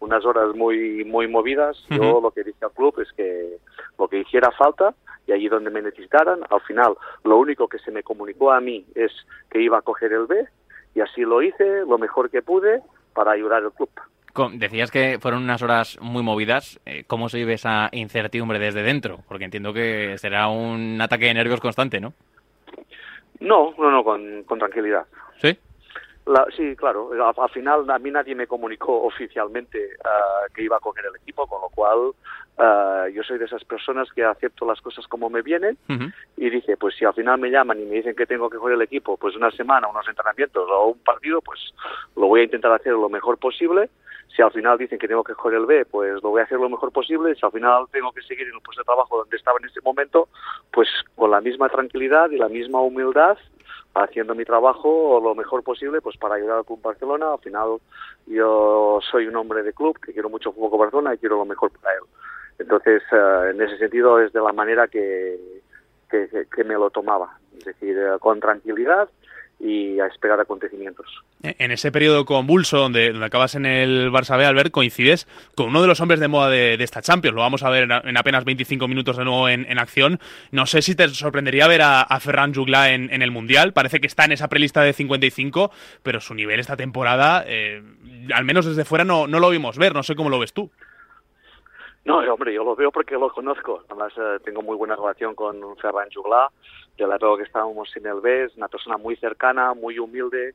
unas 0.01 0.25
horas 0.25 0.57
muy 0.57 1.05
muy 1.05 1.29
movidas, 1.29 1.77
yo 1.89 2.21
lo 2.21 2.33
que 2.33 2.43
dije 2.43 2.65
al 2.65 2.73
club 2.73 2.99
es 3.01 3.13
que 3.13 3.59
lo 3.97 4.09
que 4.09 4.19
hiciera 4.19 4.51
falta 4.51 4.93
y 5.27 5.33
allí 5.33 5.49
donde 5.49 5.71
me 5.71 5.83
necesitaran, 5.83 6.41
al 6.49 6.61
final 6.63 6.95
lo 7.25 7.39
único 7.39 7.69
que 7.69 7.79
se 7.79 7.91
me 7.91 8.03
comunicó 8.03 8.53
a 8.53 8.61
mí 8.61 8.85
es 8.95 9.13
que 9.51 9.61
iba 9.61 9.79
a 9.79 9.83
coger 9.83 10.13
el 10.13 10.27
B 10.27 10.47
y 10.95 11.01
así 11.01 11.23
lo 11.23 11.43
hice 11.43 11.85
lo 11.87 11.99
mejor 11.99 12.31
que 12.31 12.43
pude 12.43 12.81
para 13.13 13.33
ayudar 13.33 13.65
al 13.65 13.73
club. 13.73 13.91
Decías 14.53 14.91
que 14.91 15.19
fueron 15.19 15.45
unas 15.45 15.63
horas 15.63 15.99
muy 16.01 16.23
movidas. 16.23 16.79
Eh, 16.85 17.05
¿Cómo 17.07 17.31
se 17.31 17.39
vive 17.39 17.55
esa 17.55 17.89
incertidumbre 17.93 18.59
desde 18.59 18.83
dentro? 18.83 19.21
Porque 19.29 19.45
entiendo 19.45 19.73
que 19.73 20.19
será 20.19 20.49
un 20.49 21.01
ataque 21.01 21.27
de 21.27 21.35
nervios 21.35 21.61
constante, 21.61 22.01
¿no? 22.01 22.13
No, 23.41 23.75
no, 23.79 23.91
no, 23.91 24.05
con, 24.05 24.43
con 24.45 24.59
tranquilidad. 24.59 25.07
¿Sí? 25.41 25.59
Sí, 26.57 26.75
claro. 26.77 27.11
Al, 27.13 27.51
final 27.51 27.89
a 27.89 27.99
mí 27.99 28.11
nadie 28.11 28.35
me 28.35 28.47
comunicó 28.47 29.03
oficialmente 29.03 29.91
uh, 30.01 30.53
que 30.53 30.63
iba 30.63 30.77
a 30.77 30.81
coger 30.81 31.07
el 31.07 31.17
equipo, 31.17 31.47
con 31.47 31.61
lo 31.61 31.69
cual 31.69 31.99
uh, 32.59 33.09
yo 33.13 33.23
soy 33.23 33.39
de 33.39 33.45
esas 33.45 33.65
personas 33.65 34.09
que 34.13 34.25
acepto 34.25 34.67
las 34.67 34.81
cosas 34.81 35.07
como 35.07 35.31
me 35.31 35.43
vienen 35.43 35.79
y 36.37 36.51
dije, 36.51 36.77
pues 36.77 36.97
si 36.97 37.05
al 37.05 37.15
final 37.15 37.39
me 37.39 37.51
llaman 37.51 37.81
y 37.81 37.85
me 37.85 37.97
dicen 37.97 38.17
que 38.17 38.27
tengo 38.27 38.51
que 38.51 38.59
coger 38.59 38.75
el 38.75 38.83
equipo, 38.83 39.17
pues 39.17 39.37
una 39.37 39.51
semana, 39.53 39.89
unos 39.89 40.09
entrenamientos 40.09 40.69
o 40.69 40.89
un 40.89 40.99
partido, 40.99 41.41
pues 41.41 41.61
lo 42.17 42.27
voy 42.27 42.41
a 42.41 42.45
intentar 42.45 42.73
hacer 42.73 42.93
lo 42.93 43.09
mejor 43.09 43.39
posible. 43.39 43.89
Si 44.35 44.43
al 44.43 44.51
final 44.51 44.77
dicen 44.77 44.99
que 44.99 45.09
tengo 45.09 45.25
que 45.25 45.35
coger 45.35 45.55
el 45.55 45.67
B, 45.67 45.87
pues 45.87 46.23
lo 46.23 46.31
voy 46.31 46.41
a 46.41 46.45
hacer 46.45 46.59
lo 46.59 46.69
mejor 46.69 46.93
posible. 46.93 47.35
Si 47.37 47.47
al 47.47 47.53
final 47.53 47.85
tengo 47.93 48.13
que 48.13 48.23
seguir 48.23 48.49
en 48.49 48.55
el 48.55 48.61
puesto 48.61 48.83
de 48.83 48.87
trabajo 48.87 49.19
donde 49.19 49.37
estaba 49.37 49.59
en 49.61 49.67
ese 49.67 49.81
momento, 49.81 50.29
pues 50.73 50.89
con 51.15 51.31
la 51.31 51.41
misma 51.41 51.69
tranquilidad 51.69 52.31
y 52.31 52.37
la 52.37 52.49
misma 52.49 52.81
humildad 52.81 53.39
haciendo 54.03 54.35
mi 54.35 54.45
trabajo 54.45 55.21
lo 55.23 55.35
mejor 55.35 55.63
posible 55.63 56.01
pues 56.01 56.17
para 56.17 56.35
ayudar 56.35 56.59
al 56.59 56.65
Club 56.65 56.83
Barcelona. 56.83 57.33
Al 57.33 57.39
final 57.39 57.79
yo 58.27 59.01
soy 59.11 59.27
un 59.27 59.37
hombre 59.37 59.63
de 59.63 59.73
club 59.73 59.99
que 59.99 60.13
quiero 60.13 60.29
mucho 60.29 60.53
fútbol 60.53 60.79
Barcelona 60.79 61.15
y 61.15 61.19
quiero 61.19 61.39
lo 61.39 61.45
mejor 61.45 61.71
para 61.81 61.95
él. 61.95 62.03
Entonces, 62.59 63.03
eh, 63.13 63.51
en 63.51 63.61
ese 63.61 63.79
sentido 63.79 64.21
es 64.21 64.33
de 64.33 64.41
la 64.41 64.53
manera 64.53 64.89
que, 64.89 65.39
que, 66.11 66.65
me 66.65 66.75
lo 66.75 66.91
tomaba, 66.91 67.39
es 67.59 67.65
decir, 67.65 67.99
eh, 67.99 68.19
con 68.19 68.41
tranquilidad 68.41 69.09
y 69.59 69.99
a 70.01 70.07
esperar 70.07 70.39
acontecimientos. 70.39 71.07
En 71.43 71.71
ese 71.71 71.91
periodo 71.91 72.25
convulso 72.25 72.79
donde, 72.79 73.11
donde 73.11 73.27
acabas 73.27 73.55
en 73.55 73.65
el 73.65 74.11
Barça 74.11 74.37
B, 74.37 74.45
Albert, 74.45 74.71
coincides 74.71 75.27
con 75.55 75.69
uno 75.69 75.81
de 75.81 75.89
los 75.89 76.01
hombres 76.01 76.21
de 76.21 76.29
moda 76.29 76.51
de, 76.51 76.75
esta 76.75 77.01
Champions. 77.01 77.35
Lo 77.35 77.41
vamos 77.41 77.63
a 77.63 77.71
ver 77.71 77.89
en, 77.91 78.17
apenas 78.17 78.45
25 78.45 78.87
minutos 78.87 79.17
de 79.17 79.25
nuevo 79.25 79.49
en, 79.49 79.79
acción. 79.79 80.19
No 80.51 80.67
sé 80.67 80.83
si 80.83 80.95
te 80.95 81.09
sorprendería 81.09 81.69
ver 81.69 81.83
a, 81.83 82.07
Ferran 82.21 82.55
Jugla 82.55 82.93
en, 82.93 83.23
el 83.23 83.31
Mundial. 83.31 83.73
Parece 83.73 84.01
que 84.01 84.07
está 84.07 84.25
en 84.25 84.33
esa 84.33 84.49
prelista 84.49 84.83
de 84.83 84.93
55, 84.93 85.71
pero 86.03 86.21
su 86.21 86.35
nivel 86.35 86.61
esta 86.61 86.77
temporada, 86.77 87.45
eh, 87.47 87.83
al 88.35 88.45
menos 88.45 88.67
desde 88.67 88.85
fuera, 88.85 89.05
no, 89.05 89.27
no 89.27 89.41
lo 89.41 89.51
vimos 89.51 89.79
ver. 89.79 89.95
No 89.95 90.03
sé 90.03 90.15
cómo 90.17 90.29
lo 90.29 90.39
ves 90.39 90.53
tú. 90.53 90.71
No, 92.05 92.19
hombre, 92.19 92.55
yo 92.55 92.63
lo 92.63 92.77
veo 92.77 92.93
porque 92.93 93.17
lo 93.17 93.31
conozco. 93.31 93.83
Además, 93.89 94.13
eh, 94.17 94.39
tengo 94.45 94.63
muy 94.63 94.77
buena 94.77 94.95
relación 94.95 95.35
con 95.35 95.77
Ferran 95.79 96.09
Jugla 96.15 96.51
de 96.97 97.07
la 97.07 97.17
época 97.17 97.39
que 97.39 97.47
estábamos 97.47 97.95
en 97.97 98.07
el 98.07 98.21
BES, 98.21 98.57
una 98.57 98.69
persona 98.69 98.97
muy 98.97 99.17
cercana, 99.17 99.75
muy 99.75 99.99
humilde, 99.99 100.55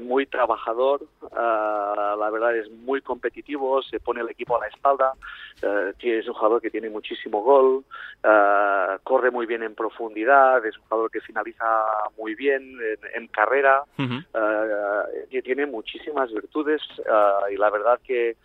muy 0.00 0.26
trabajador, 0.26 1.02
ah, 1.32 2.16
la 2.18 2.30
verdad 2.30 2.56
es 2.56 2.70
muy 2.70 3.00
competitivo, 3.00 3.82
se 3.82 4.00
pone 4.00 4.20
el 4.20 4.30
equipo 4.30 4.56
a 4.56 4.60
la 4.60 4.66
espalda, 4.68 5.12
uh, 5.62 5.92
es 6.00 6.26
un 6.26 6.34
jugador 6.34 6.60
que 6.60 6.70
tiene 6.70 6.88
muchísimo 6.88 7.42
gol, 7.42 7.84
ah, 8.24 8.98
corre 9.04 9.30
muy 9.30 9.46
bien 9.46 9.62
en 9.62 9.74
profundidad, 9.74 10.64
es 10.64 10.76
un 10.76 10.84
jugador 10.84 11.10
que 11.10 11.20
finaliza 11.20 11.64
muy 12.18 12.34
bien 12.34 12.78
en, 13.14 13.26
carrera, 13.28 13.84
tiene 15.42 15.66
muchísimas 15.66 16.32
virtudes 16.32 16.82
y 17.50 17.56
la 17.56 17.70
verdad 17.70 18.00
que 18.04 18.36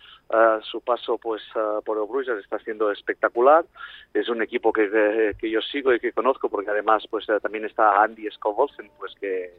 su 0.62 0.80
paso 0.80 1.18
pues 1.18 1.42
por 1.84 1.98
el 1.98 2.06
Bruges 2.06 2.38
está 2.38 2.58
siendo 2.58 2.90
espectacular, 2.90 3.64
es 4.12 4.28
un 4.28 4.42
equipo 4.42 4.72
que, 4.72 5.34
que, 5.38 5.50
yo 5.50 5.60
sigo 5.60 5.92
y 5.92 6.00
que 6.00 6.12
conozco 6.12 6.48
porque 6.48 6.70
además 6.70 7.04
pues 7.10 7.26
también 7.42 7.64
está 7.64 8.02
Andy 8.02 8.30
Scovolsen 8.30 8.90
pues 8.98 9.14
que, 9.20 9.52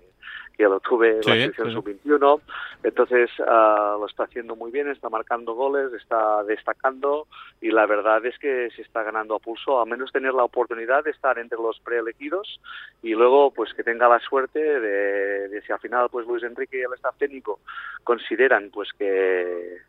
que 0.60 0.66
lo 0.66 0.82
tuve 0.82 1.24
selección 1.24 1.72
sub-21. 1.72 2.42
Entonces 2.84 3.30
uh, 3.40 3.98
lo 3.98 4.06
está 4.06 4.24
haciendo 4.24 4.58
muy 4.58 4.72
bien, 4.72 4.90
está 4.90 5.10
marcando 5.10 5.54
goles, 5.54 5.94
está 5.94 6.44
destacando 6.44 7.28
y 7.62 7.72
la 7.72 7.86
verdad 7.86 8.26
es 8.26 8.38
que 8.40 8.70
se 8.76 8.82
está 8.82 9.04
ganando 9.04 9.36
a 9.36 9.40
pulso, 9.40 9.80
a 9.80 9.86
menos 9.86 10.12
tener 10.12 10.34
la 10.34 10.44
oportunidad 10.44 11.06
de 11.06 11.12
estar 11.12 11.40
entre 11.40 11.58
los 11.58 11.80
preelegidos 11.80 12.60
y 13.02 13.12
luego 13.12 13.52
pues 13.52 13.74
que 13.74 13.84
tenga 13.84 14.10
la 14.10 14.20
suerte 14.20 14.60
de, 14.60 15.48
de 15.48 15.62
si 15.62 15.72
al 15.72 15.80
final 15.80 16.10
pues 16.12 16.28
Luis 16.28 16.44
Enrique 16.44 16.78
y 16.78 16.82
el 16.82 16.94
staff 17.00 17.18
técnico 17.18 17.60
consideran 18.04 18.70
pues 18.72 18.90
que 18.94 19.80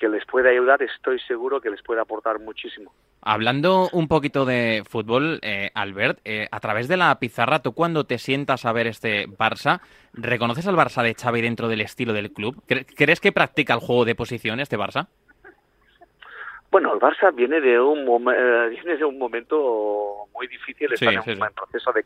que 0.00 0.08
les 0.08 0.24
puede 0.24 0.50
ayudar, 0.50 0.82
estoy 0.82 1.20
seguro 1.20 1.60
que 1.60 1.68
les 1.68 1.82
puede 1.82 2.00
aportar 2.00 2.40
muchísimo. 2.40 2.90
Hablando 3.20 3.90
un 3.92 4.08
poquito 4.08 4.46
de 4.46 4.82
fútbol, 4.88 5.38
eh, 5.42 5.70
Albert, 5.74 6.20
eh, 6.24 6.48
a 6.50 6.58
través 6.58 6.88
de 6.88 6.96
la 6.96 7.14
pizarra, 7.18 7.60
tú 7.60 7.74
cuando 7.74 8.04
te 8.04 8.16
sientas 8.16 8.64
a 8.64 8.72
ver 8.72 8.86
este 8.86 9.28
Barça, 9.28 9.82
¿reconoces 10.14 10.66
al 10.66 10.74
Barça 10.74 11.02
de 11.02 11.14
Xavi 11.14 11.42
dentro 11.42 11.68
del 11.68 11.82
estilo 11.82 12.14
del 12.14 12.32
club? 12.32 12.62
¿Crees 12.66 13.20
que 13.20 13.30
practica 13.30 13.74
el 13.74 13.80
juego 13.80 14.06
de 14.06 14.14
posición 14.14 14.58
este 14.58 14.78
Barça? 14.78 15.08
Bueno, 16.70 16.94
el 16.94 17.00
Barça 17.00 17.34
viene 17.34 17.60
de 17.60 17.78
un, 17.78 18.06
eh, 18.32 18.68
viene 18.70 18.96
de 18.96 19.04
un 19.04 19.18
momento 19.18 20.28
muy 20.32 20.46
difícil, 20.46 20.90
están, 20.94 21.14
en, 21.14 21.38
proceso 21.54 21.92
de 21.92 22.04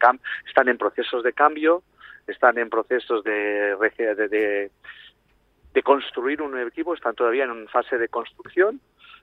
están 0.49 0.68
en 0.68 0.78
procesos 0.78 1.23
de 1.23 1.33
cambio, 1.33 1.85
están 2.26 2.59
en 2.59 2.71
procesos 2.71 3.23
de, 3.25 3.76
de, 5.73 5.83
construir 5.83 6.40
un 6.40 6.59
equipo, 6.59 6.95
están 6.95 7.14
todavía 7.14 7.45
en 7.45 7.69
fase 7.69 7.99
de 7.99 8.09
construcción. 8.09 8.81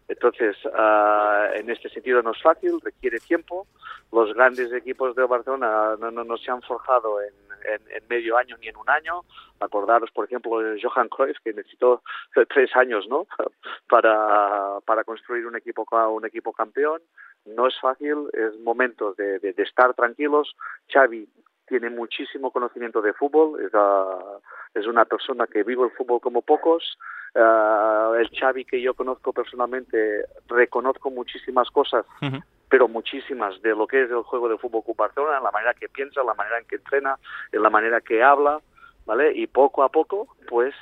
Entonces, 0.07 0.57
uh, 0.65 1.53
en 1.53 1.69
este 1.69 1.89
sentido 1.89 2.21
no 2.21 2.31
es 2.31 2.41
fácil, 2.41 2.81
requiere 2.81 3.19
tiempo. 3.19 3.67
Los 4.11 4.33
grandes 4.33 4.73
equipos 4.73 5.15
de 5.15 5.25
Barcelona 5.25 5.95
no, 5.99 6.11
no, 6.11 6.37
se 6.37 6.51
han 6.51 6.61
forjado 6.61 7.21
en, 7.21 7.33
en, 7.89 8.07
medio 8.09 8.37
año 8.37 8.57
ni 8.57 8.67
en 8.67 8.75
un 8.75 8.89
año. 8.89 9.21
Acordaros, 9.59 10.11
por 10.11 10.25
ejemplo, 10.25 10.59
Johan 10.81 11.07
Cruyff, 11.07 11.37
que 11.43 11.53
necesitó 11.53 12.03
tres 12.49 12.75
años 12.75 13.07
¿no? 13.07 13.27
para, 13.89 14.79
para 14.85 15.03
construir 15.03 15.45
un 15.47 15.55
equipo, 15.55 15.85
un 16.09 16.25
equipo 16.25 16.51
campeón. 16.51 17.01
No 17.45 17.67
es 17.67 17.79
fácil, 17.79 18.29
es 18.33 18.59
momento 18.59 19.13
de, 19.13 19.39
de, 19.39 19.53
de 19.53 19.63
estar 19.63 19.93
tranquilos. 19.93 20.55
Xavi 20.91 21.27
tiene 21.71 21.89
muchísimo 21.89 22.51
conocimiento 22.51 23.01
de 23.01 23.13
fútbol, 23.13 23.61
es, 23.61 23.71
es 24.73 24.87
una 24.87 25.05
persona 25.05 25.47
que 25.47 25.63
vive 25.63 25.85
el 25.85 25.91
fútbol 25.91 26.19
como 26.19 26.41
pocos. 26.41 26.97
Uh, 27.33 28.13
el 28.15 28.29
Xavi 28.37 28.65
que 28.65 28.81
yo 28.81 28.93
conozco 28.93 29.31
personalmente, 29.31 30.25
reconozco 30.49 31.09
muchísimas 31.09 31.69
cosas, 31.69 32.05
pero 32.67 32.89
muchísimas 32.89 33.61
de 33.61 33.69
lo 33.69 33.87
que 33.87 34.03
es 34.03 34.11
el 34.11 34.23
juego 34.23 34.49
de 34.49 34.57
fútbol 34.57 34.83
con 34.83 34.95
Barcelona, 34.97 35.37
en 35.37 35.43
la 35.45 35.51
manera 35.51 35.73
que 35.73 35.87
piensa, 35.87 36.19
en 36.19 36.27
la 36.27 36.33
manera 36.33 36.59
en 36.59 36.65
que 36.65 36.75
entrena, 36.75 37.15
en 37.53 37.63
la 37.63 37.69
manera 37.69 38.01
que 38.01 38.21
habla, 38.21 38.59
¿vale? 39.05 39.31
Y 39.33 39.47
poco 39.47 39.83
a 39.83 39.89
poco, 39.89 40.27
pues 40.49 40.75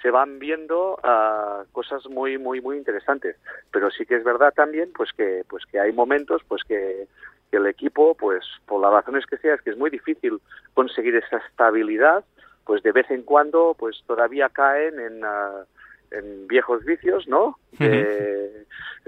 se 0.00 0.10
van 0.10 0.38
viendo 0.38 0.98
uh, 1.04 1.70
cosas 1.72 2.08
muy 2.08 2.38
muy 2.38 2.62
muy 2.62 2.78
interesantes 2.78 3.36
pero 3.70 3.90
sí 3.90 4.06
que 4.06 4.16
es 4.16 4.24
verdad 4.24 4.50
también 4.56 4.90
pues 4.96 5.12
que 5.12 5.44
pues 5.46 5.66
que 5.66 5.78
hay 5.78 5.92
momentos 5.92 6.40
pues 6.48 6.64
que 6.64 7.06
que 7.50 7.58
el 7.58 7.66
equipo, 7.66 8.14
pues 8.14 8.44
por 8.66 8.80
las 8.80 8.92
razones 8.92 9.26
que 9.26 9.36
sea, 9.38 9.54
es 9.54 9.62
que 9.62 9.70
es 9.70 9.76
muy 9.76 9.90
difícil 9.90 10.40
conseguir 10.74 11.16
esa 11.16 11.38
estabilidad, 11.38 12.24
pues 12.64 12.82
de 12.82 12.92
vez 12.92 13.10
en 13.10 13.22
cuando, 13.22 13.74
pues 13.78 14.02
todavía 14.06 14.48
caen 14.48 14.98
en, 15.00 15.24
ah, 15.24 15.64
en 16.10 16.46
viejos 16.46 16.84
vicios, 16.84 17.26
¿no? 17.26 17.58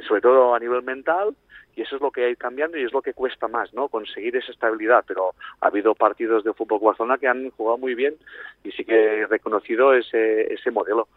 sobre 0.08 0.20
todo 0.20 0.54
a 0.54 0.58
nivel 0.58 0.82
mental, 0.82 1.34
y 1.74 1.82
eso 1.82 1.96
es 1.96 2.02
lo 2.02 2.10
que 2.10 2.24
hay 2.24 2.36
cambiando 2.36 2.76
y 2.76 2.84
es 2.84 2.92
lo 2.92 3.02
que 3.02 3.14
cuesta 3.14 3.48
más, 3.48 3.72
¿no? 3.72 3.88
Conseguir 3.88 4.36
esa 4.36 4.52
estabilidad, 4.52 5.04
pero 5.06 5.34
ha 5.60 5.68
habido 5.68 5.94
partidos 5.94 6.44
de 6.44 6.52
fútbol 6.52 6.80
Barcelona 6.82 7.18
que 7.18 7.28
han 7.28 7.50
jugado 7.50 7.78
muy 7.78 7.94
bien 7.94 8.14
y 8.62 8.72
sí 8.72 8.84
que 8.84 9.20
he 9.20 9.26
reconocido 9.26 9.94
ese, 9.94 10.52
ese 10.52 10.70
modelo. 10.70 11.08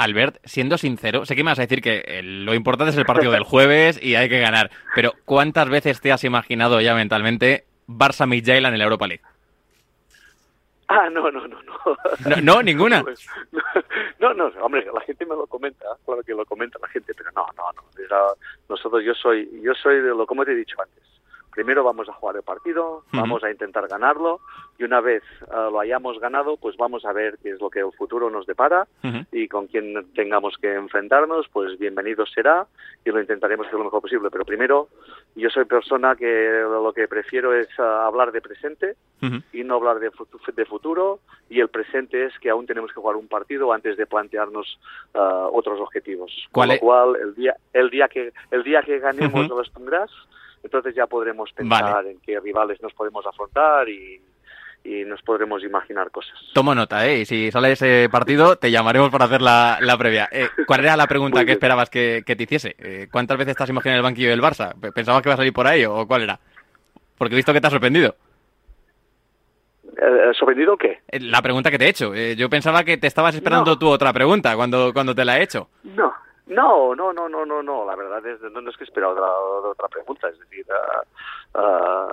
Albert, 0.00 0.38
siendo 0.44 0.78
sincero, 0.78 1.26
sé 1.26 1.36
que 1.36 1.44
me 1.44 1.50
vas 1.50 1.58
a 1.58 1.62
decir 1.62 1.82
que 1.82 2.02
eh, 2.06 2.22
lo 2.22 2.54
importante 2.54 2.90
es 2.90 2.96
el 2.96 3.04
partido 3.04 3.32
del 3.32 3.42
jueves 3.42 4.02
y 4.02 4.14
hay 4.14 4.30
que 4.30 4.40
ganar, 4.40 4.70
pero 4.94 5.12
¿cuántas 5.26 5.68
veces 5.68 6.00
te 6.00 6.10
has 6.10 6.24
imaginado 6.24 6.80
ya 6.80 6.94
mentalmente 6.94 7.66
Barça 7.86 8.26
Midtjylland 8.26 8.72
en 8.72 8.78
la 8.78 8.84
Europa 8.84 9.06
League? 9.06 9.22
Ah, 10.88 11.10
no, 11.10 11.30
no, 11.30 11.46
no, 11.46 11.62
no. 11.62 12.42
¿No, 12.42 12.62
ninguna? 12.62 13.04
Pues, 13.04 13.26
no, 14.18 14.32
no, 14.32 14.46
hombre, 14.62 14.86
la 14.92 15.00
gente 15.02 15.26
me 15.26 15.34
lo 15.34 15.46
comenta, 15.46 15.84
claro 16.06 16.22
que 16.22 16.32
lo 16.32 16.46
comenta 16.46 16.78
la 16.80 16.88
gente, 16.88 17.12
pero 17.14 17.30
no, 17.32 17.46
no, 17.56 17.64
no. 17.72 17.82
Nosotros, 18.70 19.04
yo 19.04 19.12
soy, 19.14 19.50
yo 19.62 19.74
soy 19.74 20.00
de 20.00 20.08
lo, 20.08 20.26
como 20.26 20.44
te 20.46 20.52
he 20.52 20.56
dicho 20.56 20.76
antes, 20.80 21.02
primero 21.50 21.84
vamos 21.84 22.08
a 22.08 22.12
jugar 22.12 22.36
el 22.36 22.42
partido, 22.42 23.04
vamos 23.12 23.42
a 23.44 23.50
intentar 23.50 23.88
ganarlo 23.88 24.40
y 24.78 24.84
una 24.84 25.00
vez 25.00 25.22
eh, 25.42 25.46
lo 25.70 25.80
hayamos 25.80 26.18
ganado, 26.18 26.56
pues 26.56 26.76
vamos 26.76 27.04
a 27.04 27.12
ver 27.12 27.38
qué 27.42 27.50
es 27.50 27.60
lo 27.60 27.68
que 27.68 27.80
el 27.80 27.92
futuro 27.92 28.30
nos 28.30 28.46
depara 28.46 28.86
y 29.30 29.48
con 29.48 29.66
quien 29.66 30.12
tengamos 30.14 30.56
que 30.58 30.74
enfrentarnos, 30.74 31.46
pues 31.52 31.78
bienvenido 31.78 32.24
será 32.26 32.66
y 33.04 33.10
lo 33.10 33.20
intentaremos 33.20 33.66
hacer 33.66 33.78
lo 33.78 33.84
mejor 33.84 34.00
posible. 34.00 34.30
Pero 34.30 34.44
primero, 34.44 34.88
yo 35.36 35.50
soy 35.50 35.64
persona 35.64 36.16
que 36.16 36.62
lo 36.62 36.92
que 36.92 37.08
prefiero 37.08 37.54
es 37.54 37.68
eh, 37.78 37.82
hablar 37.82 38.32
de 38.32 38.40
presente 38.40 38.96
y 39.52 39.64
no 39.64 39.74
hablar 39.74 39.98
de, 39.98 40.10
de, 40.54 40.64
futuro 40.64 41.20
y 41.50 41.60
el 41.60 41.68
presente 41.68 42.24
es 42.24 42.38
que 42.38 42.48
aún 42.48 42.66
tenemos 42.66 42.90
que 42.90 43.00
jugar 43.00 43.16
un 43.16 43.28
partido 43.28 43.72
antes 43.72 43.98
de 43.98 44.06
plantearnos 44.06 44.78
eh, 45.12 45.18
otros 45.18 45.78
objetivos. 45.80 46.32
Con 46.52 46.68
lo 46.68 46.78
cual, 46.78 47.16
el 47.20 47.34
día, 47.34 47.54
el 47.72 47.90
día 47.90 48.08
que 48.08 48.32
el 48.50 48.62
día 48.62 48.82
que 48.82 48.98
ganemos 48.98 49.48
los 49.48 49.70
Tungras, 49.72 50.10
entonces 50.62 50.94
ya 50.94 51.06
podremos 51.06 51.52
pensar 51.52 52.06
en 52.06 52.20
qué 52.20 52.38
rivales 52.40 52.80
nos 52.82 52.92
podemos 52.92 53.26
afrontar 53.26 53.88
y, 53.88 54.20
nos 55.06 55.20
podremos 55.22 55.62
imaginar 55.62 56.10
cosas. 56.10 56.32
Tomo 56.54 56.74
nota, 56.74 57.06
¿eh? 57.06 57.20
Y 57.20 57.24
si 57.26 57.50
sale 57.50 57.72
ese 57.72 58.08
partido, 58.10 58.56
te 58.56 58.70
llamaremos 58.70 59.10
para 59.10 59.26
hacer 59.26 59.42
la, 59.42 59.78
previa. 59.98 60.28
Eh, 60.32 60.48
¿Cuál 60.66 60.80
era 60.80 60.96
la 60.96 61.06
pregunta 61.06 61.44
que 61.44 61.52
esperabas 61.52 61.90
que, 61.90 62.22
te 62.24 62.42
hiciese? 62.42 62.76
Eh, 62.78 63.06
¿Cuántas 63.12 63.36
veces 63.36 63.52
estás 63.52 63.68
imaginando 63.68 63.98
el 63.98 64.04
banquillo 64.04 64.30
del 64.30 64.40
Barça? 64.40 64.74
¿Pensabas 64.92 65.22
que 65.22 65.28
iba 65.28 65.34
a 65.34 65.36
salir 65.36 65.52
por 65.52 65.66
ahí 65.66 65.84
o 65.84 66.06
cuál 66.06 66.22
era? 66.22 66.40
Porque 67.18 67.34
he 67.34 67.36
visto 67.36 67.52
que 67.52 67.60
te 67.60 67.66
ha 67.66 67.70
sorprendido. 67.70 68.14
Eh, 69.84 70.32
¿Sorprendido 70.32 70.78
qué? 70.78 71.00
La 71.12 71.42
pregunta 71.42 71.70
que 71.70 71.78
te 71.78 71.84
he 71.84 71.90
hecho. 71.90 72.14
yo 72.14 72.48
pensaba 72.48 72.82
que 72.82 72.96
te 72.96 73.06
estabas 73.06 73.34
esperando 73.34 73.78
tú 73.78 73.88
otra 73.88 74.14
pregunta 74.14 74.56
cuando, 74.56 74.94
cuando 74.94 75.14
te 75.14 75.26
la 75.26 75.38
he 75.38 75.42
hecho. 75.42 75.68
No, 75.84 76.14
no, 76.50 76.94
no, 76.94 77.12
no, 77.12 77.28
no, 77.28 77.46
no, 77.46 77.62
no. 77.62 77.84
La 77.84 77.94
verdad 77.96 78.24
es 78.26 78.40
no, 78.42 78.60
no 78.60 78.70
es 78.70 78.76
que 78.76 78.84
espera 78.84 79.08
otra, 79.08 79.26
otra 79.28 79.88
pregunta. 79.88 80.28
Es 80.28 80.38
decir, 80.38 80.66
uh, 81.54 82.12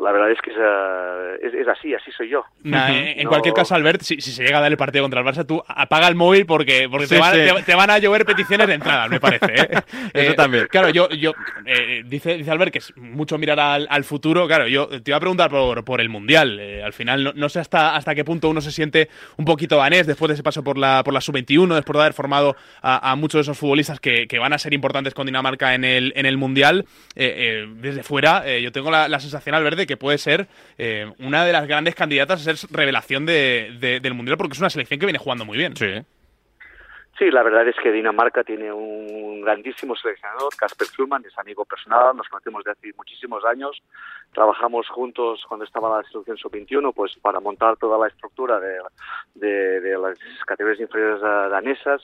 la 0.00 0.12
verdad 0.12 0.30
es 0.30 0.38
que 0.40 0.50
es, 0.50 1.54
es, 1.54 1.68
así, 1.68 1.94
así 1.94 2.10
soy 2.12 2.28
yo. 2.28 2.44
en, 2.64 3.26
cualquier 3.28 3.54
caso, 3.54 3.74
Albert, 3.74 4.02
si, 4.02 4.20
se 4.20 4.44
llega 4.44 4.58
a 4.58 4.60
dar 4.60 4.70
el 4.70 4.76
partido 4.76 5.04
contra 5.04 5.20
el 5.20 5.26
Barça, 5.26 5.46
tú 5.46 5.62
apaga 5.66 6.08
el 6.08 6.14
móvil 6.14 6.44
porque, 6.44 6.88
porque 6.90 7.06
te, 7.06 7.74
van, 7.74 7.90
a 7.90 7.98
llover 7.98 8.24
peticiones 8.24 8.66
de 8.66 8.74
entrada, 8.74 9.08
me 9.08 9.20
parece. 9.20 9.46
¿eh? 9.54 9.68
Eso 10.12 10.32
eh, 10.32 10.34
también. 10.34 10.66
Claro, 10.68 10.90
yo, 10.90 11.08
yo 11.10 11.32
eh, 11.64 12.02
dice, 12.04 12.36
dice 12.36 12.50
Albert 12.50 12.72
que 12.72 12.78
es 12.78 12.96
mucho 12.96 13.38
mirar 13.38 13.60
al, 13.60 14.04
futuro. 14.04 14.46
Claro, 14.46 14.66
yo 14.66 14.88
te 14.88 15.10
iba 15.10 15.16
a 15.16 15.20
preguntar 15.20 15.50
por, 15.50 15.84
por 15.84 16.00
el 16.00 16.08
Mundial. 16.08 16.60
al 16.84 16.92
final, 16.92 17.32
no, 17.34 17.48
sé 17.48 17.60
hasta, 17.60 17.94
hasta 17.94 18.14
qué 18.14 18.24
punto 18.24 18.48
uno 18.48 18.60
se 18.60 18.72
siente 18.72 19.08
un 19.36 19.44
poquito 19.44 19.76
danés 19.76 20.06
después 20.06 20.28
de 20.28 20.34
ese 20.34 20.42
paso 20.42 20.64
por 20.64 20.78
la, 20.78 21.02
por 21.04 21.14
la 21.14 21.20
sub-21, 21.20 21.74
después 21.74 21.94
de 21.94 22.02
haber 22.02 22.12
formado 22.12 22.56
a, 22.82 23.14
muchos 23.16 23.38
de 23.38 23.42
esos 23.42 23.58
futbolistas 23.58 24.00
que, 24.00 24.26
que, 24.26 24.38
van 24.38 24.52
a 24.52 24.58
ser 24.58 24.74
importantes 24.74 25.14
con 25.14 25.26
Dinamarca 25.26 25.74
en 25.74 25.84
el, 25.84 26.12
en 26.16 26.26
el 26.26 26.36
Mundial. 26.36 26.86
desde 27.14 28.02
fuera, 28.02 28.44
yo 28.58 28.72
tengo 28.72 28.90
la, 28.90 29.08
la 29.08 29.20
sensación 29.20 29.45
al 29.54 29.64
verde 29.64 29.86
que 29.86 29.96
puede 29.96 30.18
ser 30.18 30.46
eh, 30.78 31.10
una 31.18 31.44
de 31.44 31.52
las 31.52 31.66
grandes 31.66 31.94
candidatas 31.94 32.46
a 32.46 32.54
ser 32.54 32.70
revelación 32.70 33.26
de, 33.26 34.00
del 34.02 34.14
Mundial 34.14 34.36
porque 34.36 34.54
es 34.54 34.60
una 34.60 34.70
selección 34.70 35.00
que 35.00 35.06
viene 35.06 35.18
jugando 35.18 35.44
muy 35.44 35.58
bien. 35.58 35.76
Sí. 35.76 36.02
Sí, 37.18 37.30
la 37.30 37.42
verdad 37.42 37.66
es 37.66 37.76
que 37.82 37.90
Dinamarca 37.90 38.44
tiene 38.44 38.70
un 38.70 39.40
grandísimo 39.40 39.96
seleccionador, 39.96 40.54
Casper 40.54 40.86
Schulman, 40.86 41.24
es 41.24 41.38
amigo 41.38 41.64
personal, 41.64 42.14
nos 42.14 42.28
conocemos 42.28 42.62
de 42.62 42.72
hace 42.72 42.92
muchísimos 42.94 43.42
años, 43.46 43.82
trabajamos 44.34 44.86
juntos 44.90 45.42
cuando 45.48 45.64
estaba 45.64 45.96
la 45.96 46.08
selección 46.08 46.36
sub-21 46.36 46.92
pues 46.92 47.16
para 47.22 47.40
montar 47.40 47.78
toda 47.78 47.96
la 47.96 48.08
estructura 48.08 48.60
de, 48.60 49.80
de, 49.80 49.98
las 49.98 50.18
categorías 50.46 50.80
inferiores 50.80 51.22
danesas, 51.22 52.02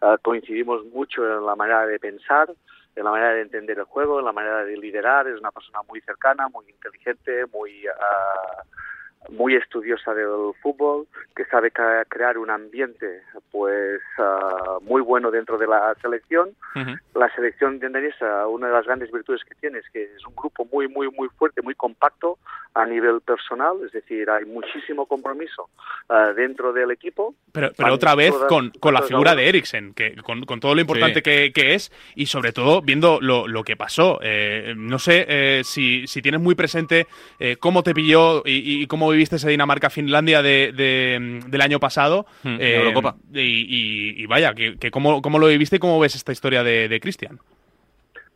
ah, 0.00 0.16
coincidimos 0.20 0.84
mucho 0.86 1.24
en 1.24 1.46
la 1.46 1.54
manera 1.54 1.86
de 1.86 2.00
pensar, 2.00 2.48
en 2.98 3.04
la 3.04 3.10
manera 3.12 3.32
de 3.32 3.42
entender 3.42 3.78
el 3.78 3.84
juego, 3.84 4.18
en 4.18 4.24
la 4.24 4.32
manera 4.32 4.64
de 4.64 4.76
liderar, 4.76 5.28
es 5.28 5.38
una 5.38 5.52
persona 5.52 5.82
muy 5.88 6.00
cercana, 6.00 6.48
muy 6.48 6.68
inteligente, 6.68 7.46
muy 7.46 7.86
uh, 7.86 8.62
muy 9.30 9.54
estudiosa 9.54 10.14
del 10.14 10.52
fútbol, 10.62 11.06
que 11.36 11.44
sabe 11.46 11.70
crear 12.08 12.38
un 12.38 12.50
ambiente 12.50 13.22
pues 13.50 14.00
ah, 14.18 14.78
muy 14.82 15.02
bueno 15.02 15.30
dentro 15.30 15.58
de 15.58 15.66
la 15.66 15.94
selección. 16.00 16.50
La 17.14 17.28
selección 17.34 17.78
de 17.80 17.86
Andrés, 17.86 18.14
una 18.48 18.68
de 18.68 18.72
las 18.72 18.86
grandes 18.86 19.10
virtudes 19.10 19.42
que 19.44 19.54
tiene 19.56 19.78
es 19.78 19.84
que 19.92 20.04
es 20.04 20.24
un 20.26 20.34
grupo 20.36 20.64
muy, 20.72 20.86
muy, 20.88 21.10
muy 21.10 21.28
fuerte, 21.36 21.60
muy 21.62 21.74
compacto 21.74 22.38
a 22.74 22.86
nivel 22.86 23.20
personal, 23.22 23.76
es 23.84 23.90
decir, 23.92 24.30
hay 24.30 24.44
muchísimo 24.44 25.06
compromiso 25.06 25.68
ah, 26.08 26.32
dentro 26.36 26.72
del 26.72 26.92
equipo. 26.92 27.34
Pero, 27.52 27.70
pero 27.76 27.94
otra 27.94 28.14
vez 28.14 28.32
con, 28.48 28.70
con 28.78 28.94
la 28.94 29.02
figura 29.02 29.34
de 29.34 29.48
Eriksen, 29.48 29.94
que 29.94 30.14
con, 30.16 30.44
con 30.44 30.60
todo 30.60 30.74
lo 30.74 30.80
importante 30.80 31.22
que, 31.22 31.52
que, 31.52 31.74
es 31.74 31.90
y 32.14 32.26
sobre 32.26 32.52
todo 32.52 32.80
viendo 32.80 33.18
lo, 33.20 33.48
lo 33.48 33.64
que 33.64 33.76
pasó. 33.76 34.20
Eh, 34.22 34.74
no 34.76 34.98
sé 34.98 35.26
eh, 35.28 35.64
si, 35.64 36.06
si 36.06 36.22
tienes 36.22 36.40
muy 36.40 36.54
presente 36.54 37.08
eh, 37.40 37.56
cómo 37.58 37.82
te 37.82 37.94
pilló 37.94 38.42
y, 38.44 38.82
y 38.82 38.86
cómo 38.86 39.07
viste 39.16 39.36
ese 39.36 39.48
Dinamarca-Finlandia 39.48 40.42
de, 40.42 41.40
del 41.46 41.60
año 41.60 41.80
pasado. 41.80 42.26
Hmm, 42.42 42.56
eh, 42.60 42.92
y, 43.32 44.26
vaya, 44.26 44.54
que, 44.54 44.90
cómo, 44.90 45.20
lo 45.38 45.46
viviste 45.46 45.76
y 45.76 45.78
cómo 45.78 45.98
ves 45.98 46.14
esta 46.14 46.32
historia 46.32 46.62
de, 46.62 46.88
de 46.88 47.00
Cristian? 47.00 47.38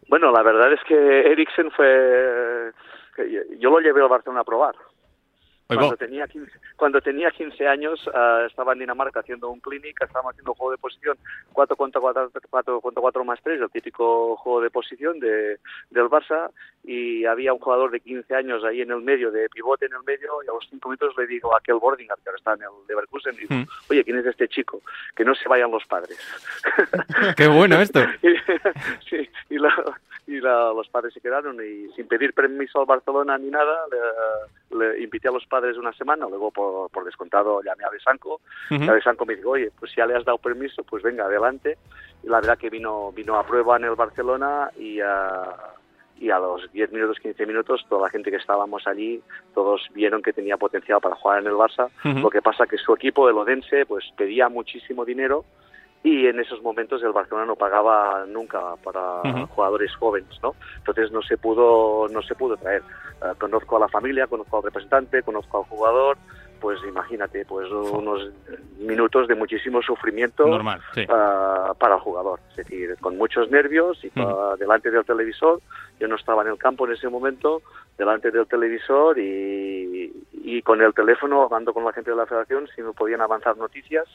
Bueno, 0.09 0.31
la 0.33 0.43
verdad 0.43 0.73
es 0.73 0.81
que 0.87 0.95
Eriksen 0.95 1.71
fue... 1.71 2.73
Yo 3.59 3.71
lo 3.71 3.81
llevé 3.81 4.03
al 4.03 4.09
Barcelona 4.09 4.41
a 4.41 4.45
probar. 4.45 4.75
Cuando 5.77 5.97
tenía, 5.97 6.27
15, 6.27 6.53
cuando 6.77 7.01
tenía 7.01 7.31
15 7.31 7.69
años 7.69 8.07
uh, 8.09 8.47
estaba 8.47 8.73
en 8.73 8.81
Dinamarca 8.81 9.21
haciendo 9.21 9.49
un 9.51 9.61
clinic, 9.61 10.01
estábamos 10.01 10.33
haciendo 10.33 10.53
un 10.53 10.57
juego 10.57 10.73
de 10.73 10.79
posición 10.79 11.17
4 11.53 11.77
contra 11.77 12.01
4, 12.01 12.31
4, 12.51 12.81
4 12.81 13.25
más 13.25 13.41
3, 13.43 13.61
el 13.61 13.71
típico 13.71 14.37
juego 14.37 14.61
de 14.61 14.71
posición 14.71 15.21
de, 15.21 15.59
del 15.91 16.07
Barça, 16.07 16.51
y 16.85 17.25
había 17.25 17.53
un 17.53 17.61
jugador 17.61 17.91
de 17.91 18.01
15 18.01 18.35
años 18.35 18.65
ahí 18.65 18.81
en 18.81 18.91
el 18.91 19.01
medio, 19.03 19.31
de 19.31 19.49
pivote 19.49 19.87
en 19.87 19.93
el 19.93 20.03
medio, 20.05 20.43
y 20.45 20.49
a 20.49 20.53
los 20.53 20.67
5 20.71 20.89
minutos 20.89 21.15
le 21.17 21.27
digo 21.27 21.55
a 21.55 21.59
aquel 21.59 21.77
boarding, 21.77 22.07
que 22.07 22.13
ahora 22.27 22.39
está 22.39 22.55
en 22.55 22.63
el 22.63 22.87
Leverkusen, 22.89 23.37
digo, 23.37 23.55
mm. 23.55 23.67
oye, 23.91 24.05
¿quién 24.05 24.19
es 24.19 24.27
este 24.27 24.49
chico? 24.49 24.83
Que 25.15 25.25
no 25.25 25.35
se 25.35 25.49
vayan 25.49 25.71
los 25.71 25.85
padres. 25.87 26.19
Qué 27.37 27.49
bueno 27.49 27.81
esto. 27.81 28.01
sí, 29.09 29.29
y, 29.51 29.59
la, 29.59 29.73
y 30.27 30.41
la, 30.41 30.73
los 30.73 30.89
padres 30.89 31.13
se 31.13 31.21
quedaron 31.21 31.57
y 31.65 31.89
sin 31.95 32.07
pedir 32.07 32.33
permiso 32.33 32.81
al 32.81 32.87
Barcelona 32.87 33.37
ni 33.39 33.51
nada, 33.51 33.87
le, 33.91 34.79
le 34.79 35.03
invité 35.03 35.29
a 35.29 35.33
los 35.33 35.47
padres 35.47 35.77
una 35.77 35.93
semana, 35.95 36.27
luego 36.29 36.51
por, 36.51 36.91
por 36.91 37.05
descontado 37.05 37.61
llamé 37.63 37.85
a 37.85 37.91
Besanco, 37.91 38.41
uh 38.71 38.75
-huh. 38.75 38.93
Besanco 38.93 39.27
me 39.27 39.37
dijo, 39.37 39.51
oye, 39.51 39.71
pues 39.79 39.93
ya 39.97 40.07
le 40.07 40.15
has 40.15 40.25
dado 40.25 40.39
permiso, 40.39 40.85
pues 40.85 41.03
venga, 41.03 41.25
adelante. 41.25 41.77
Y 42.23 42.29
la 42.29 42.41
verdad 42.41 42.59
que 42.59 42.71
vino, 42.71 43.11
vino 43.13 43.37
a 43.37 43.45
prueba 43.45 43.77
en 43.77 43.85
el 43.85 43.97
Barcelona 43.97 44.71
y 44.79 45.01
a, 45.01 45.43
y 46.19 46.31
a 46.31 46.39
los 46.39 46.71
10 46.71 46.93
minutos, 46.93 47.19
15 47.19 47.45
minutos, 47.47 47.85
toda 47.89 48.03
la 48.03 48.11
gente 48.11 48.31
que 48.31 48.37
estábamos 48.37 48.87
allí, 48.87 49.21
todos 49.55 49.89
vieron 49.93 50.23
que 50.23 50.33
tenía 50.33 50.57
potencial 50.57 51.01
para 51.01 51.17
jugar 51.17 51.41
en 51.41 51.49
el 51.49 51.55
Barça. 51.55 51.91
Uh 52.05 52.09
-huh. 52.09 52.23
Lo 52.23 52.31
que 52.31 52.41
pasa 52.41 52.67
que 52.67 52.79
su 52.79 52.95
equipo, 52.95 53.29
el 53.29 53.37
Odense, 53.37 53.87
pues 53.87 54.05
pedía 54.17 54.49
muchísimo 54.49 55.05
dinero 55.05 55.45
y 56.05 56.27
en 56.27 56.41
esos 56.41 56.61
momentos 56.63 57.03
el 57.03 57.13
Barcelona 57.13 57.47
no 57.47 57.57
pagaba 57.57 58.25
nunca 58.27 58.75
para 58.83 59.21
uh 59.21 59.23
-huh. 59.23 59.49
jugadores 59.49 59.95
jóvenes, 59.97 60.37
¿no? 60.43 60.55
Entonces 60.79 61.13
no 61.13 61.23
se 61.23 61.37
pudo 61.37 62.09
no 62.09 62.23
se 62.23 62.35
pudo 62.35 62.57
traer. 62.57 62.83
Uh, 63.23 63.37
conozco 63.39 63.77
a 63.77 63.81
la 63.81 63.89
familia, 63.89 64.27
conozco 64.27 64.57
al 64.57 64.65
representante, 64.65 65.23
conozco 65.23 65.59
al 65.59 65.65
jugador, 65.65 66.17
pues 66.61 66.81
imagínate, 66.89 67.45
pues 67.45 67.71
unos 67.71 68.31
minutos 68.81 69.29
de 69.29 69.37
muchísimo 69.37 69.81
sufrimiento 69.81 70.45
Normal, 70.47 70.81
sí. 70.95 71.03
uh, 71.03 71.75
para 71.79 71.95
el 71.95 72.01
jugador, 72.01 72.41
es 72.51 72.57
decir, 72.57 72.97
con 73.01 73.17
muchos 73.17 73.49
nervios 73.51 74.05
y 74.05 74.11
-huh. 74.11 74.57
delante 74.59 74.91
del 74.91 75.05
televisor. 75.05 75.61
Yo 76.01 76.09
no 76.09 76.17
estaba 76.17 76.43
en 76.43 76.49
el 76.49 76.59
campo 76.59 76.85
en 76.87 76.95
ese 76.95 77.09
momento, 77.09 77.63
delante 77.97 78.33
del 78.33 78.47
televisor 78.47 79.19
y, 79.21 80.13
y 80.33 80.63
con 80.63 80.83
el 80.83 80.93
teléfono 80.93 81.43
hablando 81.43 81.73
con 81.73 81.85
la 81.85 81.93
gente 81.93 82.11
de 82.11 82.17
la 82.17 82.27
federación 82.27 82.67
si 82.75 82.83
me 82.83 82.93
podían 82.93 83.21
avanzar 83.21 83.57
noticias 83.57 84.07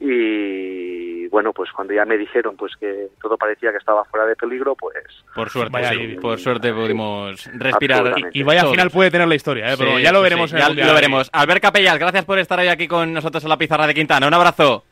y 0.00 1.07
bueno 1.30 1.52
pues 1.52 1.70
cuando 1.72 1.94
ya 1.94 2.04
me 2.04 2.16
dijeron 2.16 2.56
pues 2.56 2.72
que 2.76 3.08
todo 3.20 3.36
parecía 3.36 3.70
que 3.70 3.78
estaba 3.78 4.04
fuera 4.04 4.26
de 4.26 4.36
peligro 4.36 4.74
pues 4.74 4.96
por 5.34 5.50
suerte 5.50 5.72
vaya, 5.72 5.90
sí, 5.90 6.16
por 6.20 6.38
suerte 6.38 6.72
pudimos 6.72 7.48
respirar. 7.54 8.14
y, 8.32 8.40
y, 8.40 8.42
vaya 8.42 8.62
todos. 8.62 8.74
final 8.74 8.90
puede 8.90 9.10
tener 9.10 9.28
la 9.28 9.34
historia 9.34 9.72
¿eh? 9.72 9.76
pero 9.78 9.96
sí, 9.96 10.02
ya 10.02 10.12
lo 10.12 10.22
veremos 10.22 10.50
sí, 10.50 10.56
ya 10.56 10.68
lo 10.68 10.94
veremos. 10.94 11.30
Albert 11.32 11.62
Capellas 11.62 11.98
gracias 11.98 12.24
por 12.24 12.38
estar 12.38 12.58
hoy 12.58 12.68
aquí 12.68 12.88
con 12.88 13.12
nosotros 13.12 13.42
en 13.42 13.48
la 13.50 13.56
pizarra 13.56 13.86
de 13.86 13.94
Quintana. 13.94 14.26
Un 14.26 14.34
abrazo. 14.34 14.84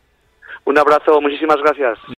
Un 0.64 0.78
abrazo 0.78 1.21
muchísimas 1.21 1.57
gracias 1.59 1.99